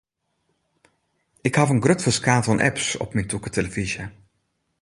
[1.47, 4.05] Ik haw in grut ferskaat oan apps op myn tûke telefyzje.